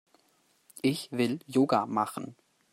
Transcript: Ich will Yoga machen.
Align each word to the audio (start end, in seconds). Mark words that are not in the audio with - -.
Ich 0.81 1.11
will 1.11 1.37
Yoga 1.45 1.85
machen. 1.85 2.35